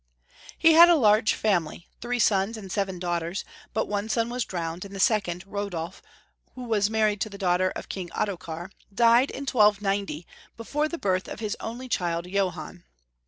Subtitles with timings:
[0.57, 4.83] He had a large family, three sons and seven daughters, but one son was drowned,
[4.83, 6.01] and the second, Rodolf,
[6.55, 10.25] who was married to the daughter of King Ottokar, died in 1290,
[10.57, 12.83] before the birth of his only child, Johann.